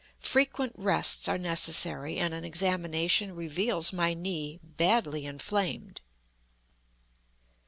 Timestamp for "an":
2.33-2.43